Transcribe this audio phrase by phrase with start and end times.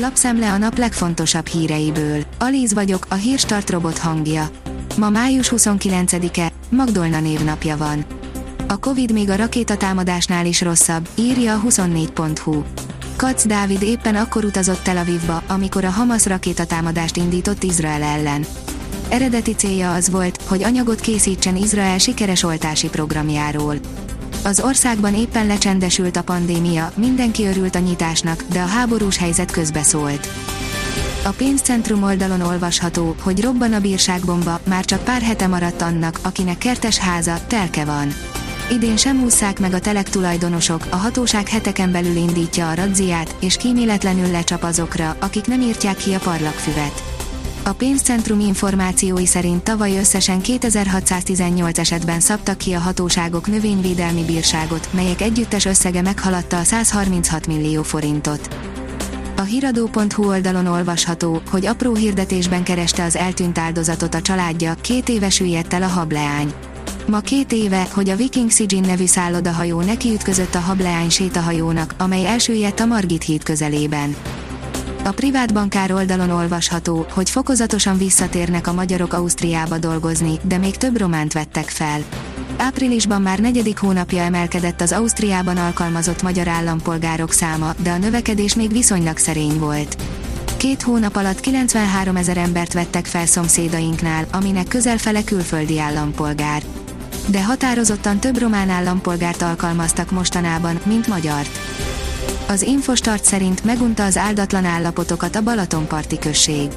[0.00, 2.22] Lapszemle a nap legfontosabb híreiből.
[2.38, 4.50] Alíz vagyok, a hírstart robot hangja.
[4.96, 8.04] Ma május 29-e, Magdolna névnapja van.
[8.68, 12.62] A Covid még a rakétatámadásnál is rosszabb, írja a 24.hu.
[13.16, 18.44] Kac Dávid éppen akkor utazott Tel Avivba, amikor a Hamas rakétatámadást indított Izrael ellen.
[19.08, 23.76] Eredeti célja az volt, hogy anyagot készítsen Izrael sikeres oltási programjáról.
[24.42, 30.28] Az országban éppen lecsendesült a pandémia, mindenki örült a nyitásnak, de a háborús helyzet közbeszólt.
[31.24, 36.58] A pénzcentrum oldalon olvasható, hogy robban a bírságbomba, már csak pár hete maradt annak, akinek
[36.58, 38.08] kertes háza, telke van.
[38.70, 43.56] Idén sem ússzák meg a telek tulajdonosok, a hatóság heteken belül indítja a radziát, és
[43.56, 47.17] kíméletlenül lecsap azokra, akik nem írtják ki a parlagfüvet.
[47.68, 55.20] A pénzcentrum információi szerint tavaly összesen 2618 esetben szabtak ki a hatóságok növényvédelmi bírságot, melyek
[55.20, 58.56] együttes összege meghaladta a 136 millió forintot.
[59.36, 65.40] A hiradó.hu oldalon olvasható, hogy apró hirdetésben kereste az eltűnt áldozatot a családja, két éves
[65.40, 66.52] üllyedt el a hableány.
[67.06, 72.80] Ma két éve, hogy a Viking Sijin nevű szállodahajó nekiütközött a hableány sétahajónak, amely elsüllyedt
[72.80, 74.16] a Margit híd közelében.
[75.08, 80.98] A privát bankár oldalon olvasható, hogy fokozatosan visszatérnek a magyarok Ausztriába dolgozni, de még több
[80.98, 82.00] románt vettek fel.
[82.56, 88.72] Áprilisban már negyedik hónapja emelkedett az Ausztriában alkalmazott magyar állampolgárok száma, de a növekedés még
[88.72, 89.96] viszonylag szerény volt.
[90.56, 96.62] Két hónap alatt 93 ezer embert vettek fel szomszédainknál, aminek közel fele külföldi állampolgár.
[97.26, 101.58] De határozottan több román állampolgárt alkalmaztak mostanában, mint magyart.
[102.48, 106.68] Az Infostart szerint megunta az áldatlan állapotokat a Balatonparti község.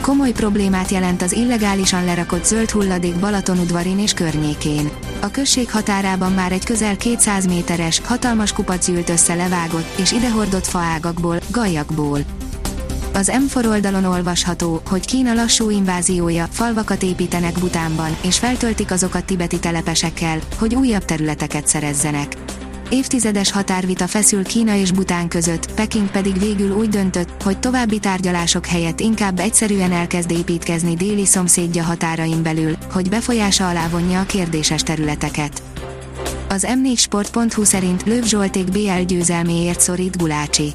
[0.00, 4.90] Komoly problémát jelent az illegálisan lerakott zöld hulladék Balatonudvarin és környékén.
[5.20, 10.66] A község határában már egy közel 200 méteres, hatalmas kupac ült össze levágott és idehordott
[10.66, 12.20] faágakból, gajakból.
[13.12, 19.58] Az M4 oldalon olvasható, hogy Kína lassú inváziója, falvakat építenek Butánban, és feltöltik azokat tibeti
[19.58, 22.36] telepesekkel, hogy újabb területeket szerezzenek.
[22.94, 28.66] Évtizedes határvita feszül Kína és Bután között, Peking pedig végül úgy döntött, hogy további tárgyalások
[28.66, 34.82] helyett inkább egyszerűen elkezd építkezni déli szomszédja határain belül, hogy befolyása alá vonja a kérdéses
[34.82, 35.62] területeket.
[36.48, 40.72] Az m4sport.hu szerint Löv Zsolték BL győzelméért szorít Gulácsi.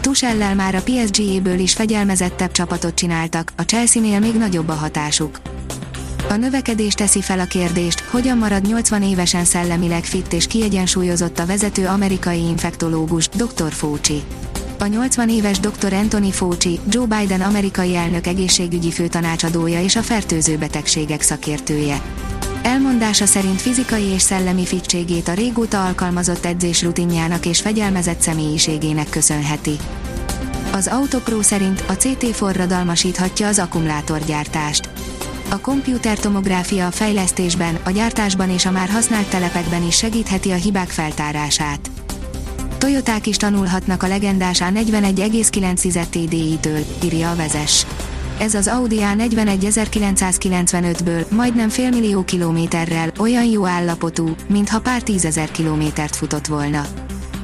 [0.00, 5.40] Tusellel már a PSG-ből is fegyelmezettebb csapatot csináltak, a Chelsea-nél még nagyobb a hatásuk.
[6.28, 11.46] A növekedés teszi fel a kérdést, hogyan marad 80 évesen szellemileg fit és kiegyensúlyozott a
[11.46, 13.72] vezető amerikai infektológus, Dr.
[13.72, 14.22] Fauci.
[14.78, 15.92] A 80 éves dr.
[15.92, 22.02] Anthony Fauci, Joe Biden amerikai elnök egészségügyi főtanácsadója és a fertőző betegségek szakértője.
[22.62, 29.76] Elmondása szerint fizikai és szellemi fittségét a régóta alkalmazott edzés rutinjának és fegyelmezett személyiségének köszönheti.
[30.72, 34.95] Az Autopro szerint a CT forradalmasíthatja az akkumulátorgyártást
[35.48, 40.88] a komputertomográfia a fejlesztésben, a gyártásban és a már használt telepekben is segítheti a hibák
[40.88, 41.90] feltárását.
[42.78, 47.86] Toyoták is tanulhatnak a legendás A41,9 TDI-től, írja a vezes.
[48.38, 56.16] Ez az Audi A41 1995-ből, majdnem félmillió kilométerrel, olyan jó állapotú, mintha pár tízezer kilométert
[56.16, 56.86] futott volna.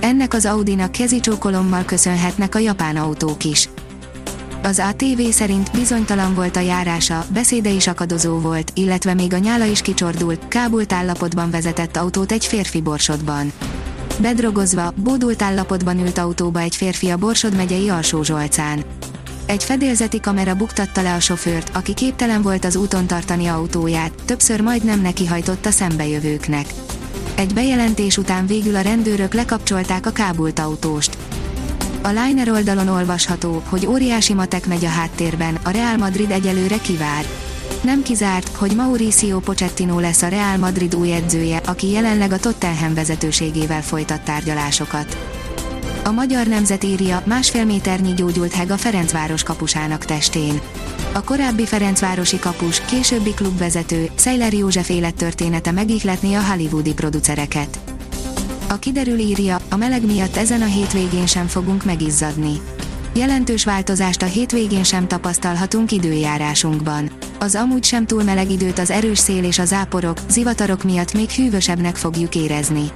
[0.00, 3.68] Ennek az Audinak kezicsókolommal köszönhetnek a japán autók is.
[4.66, 9.64] Az ATV szerint bizonytalan volt a járása, beszéde is akadozó volt, illetve még a nyála
[9.64, 13.52] is kicsordult, kábult állapotban vezetett autót egy férfi borsodban.
[14.20, 17.90] Bedrogozva, bódult állapotban ült autóba egy férfi a Borsod megyei
[18.22, 18.84] Zsolcán.
[19.46, 24.60] Egy fedélzeti kamera buktatta le a sofőrt, aki képtelen volt az úton tartani autóját, többször
[24.60, 26.66] majdnem nekihajtott a szembejövőknek.
[27.34, 31.16] Egy bejelentés után végül a rendőrök lekapcsolták a kábult autóst.
[32.06, 37.24] A Liner oldalon olvasható, hogy óriási matek megy a háttérben, a Real Madrid egyelőre kivár.
[37.82, 42.94] Nem kizárt, hogy Mauricio Pochettino lesz a Real Madrid új edzője, aki jelenleg a Tottenham
[42.94, 45.16] vezetőségével folytat tárgyalásokat.
[46.04, 50.60] A magyar nemzet írja, másfél méternyi gyógyult heg a Ferencváros kapusának testén.
[51.12, 57.95] A korábbi Ferencvárosi kapus, későbbi klubvezető, Szejler József élettörténete megihletné a hollywoodi producereket.
[58.68, 62.60] A kiderül írja, a meleg miatt ezen a hétvégén sem fogunk megizzadni.
[63.14, 67.10] Jelentős változást a hétvégén sem tapasztalhatunk időjárásunkban.
[67.38, 71.30] Az amúgy sem túl meleg időt az erős szél és a záporok, zivatarok miatt még
[71.30, 72.90] hűvösebbnek fogjuk érezni.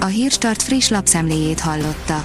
[0.00, 2.24] A Hírstart friss lapszemléjét hallotta.